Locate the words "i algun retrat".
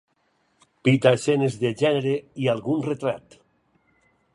2.47-3.41